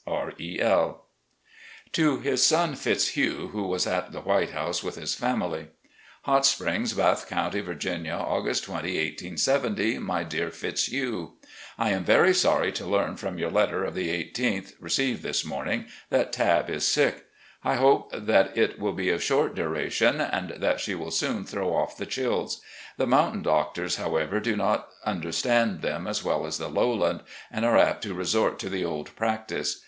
"R. 0.07 0.33
E. 0.39 0.59
L." 0.59 1.05
To 1.91 2.17
his 2.21 2.43
son 2.43 2.73
Fitzhugh, 2.75 3.49
who 3.49 3.67
was 3.67 3.85
at 3.85 4.11
the 4.11 4.21
"White 4.21 4.49
House" 4.49 4.81
with 4.81 4.95
his 4.95 5.13
family: 5.13 5.67
"Hot 6.23 6.43
Springs, 6.43 6.93
Bath 6.93 7.29
County, 7.29 7.59
Virginia, 7.61 8.13
August 8.13 8.63
20, 8.63 8.89
1870." 8.97 9.99
My 9.99 10.23
Dear 10.23 10.49
Fitzhugh: 10.49 11.33
I 11.77 11.91
am 11.91 12.03
very 12.03 12.33
sorry 12.33 12.71
to 12.71 12.87
learn 12.87 13.15
from 13.15 13.37
yotur 13.37 13.53
letter 13.53 13.83
of 13.83 13.93
the 13.93 14.07
i8th, 14.07 14.71
received 14.79 15.21
this 15.21 15.45
morning, 15.45 15.85
that 16.09 16.33
Tabb 16.33 16.67
is 16.71 16.87
sick. 16.87 17.25
A 17.63 17.69
ROUND 17.73 17.79
OP 17.83 18.11
VISITS 18.11 18.25
427 18.25 18.31
I 18.41 18.41
hope 18.41 18.55
that 18.55 18.57
it 18.59 18.79
will 18.81 18.93
be 18.93 19.09
of 19.11 19.21
short 19.21 19.53
duration 19.53 20.19
and 20.19 20.49
that 20.63 20.79
she 20.79 20.95
will 20.95 21.11
soon 21.11 21.45
throw 21.45 21.75
off 21.75 21.95
the 21.95 22.07
chills. 22.07 22.59
The 22.97 23.05
mountain 23.05 23.43
doctors, 23.43 23.97
how 23.97 24.15
ever, 24.15 24.39
do 24.39 24.55
not 24.57 24.87
understand 25.05 25.83
them 25.83 26.07
as 26.07 26.23
well 26.23 26.47
as 26.47 26.57
the 26.57 26.69
lowland, 26.69 27.21
and 27.51 27.63
are 27.63 27.77
apt 27.77 28.01
to 28.05 28.15
resort 28.15 28.57
to 28.61 28.69
the 28.71 28.83
old 28.83 29.15
practice. 29.15 29.79